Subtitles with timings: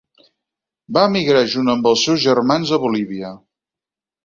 [0.97, 3.33] Va emigrar junt amb els seus germans a Bolívia.